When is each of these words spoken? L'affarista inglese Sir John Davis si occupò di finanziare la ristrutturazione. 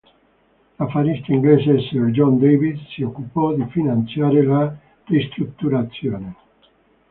L'affarista 0.79 1.31
inglese 1.31 1.79
Sir 1.81 2.05
John 2.09 2.39
Davis 2.39 2.79
si 2.89 3.03
occupò 3.03 3.53
di 3.53 3.63
finanziare 3.65 4.41
la 4.43 4.75
ristrutturazione. 5.03 6.35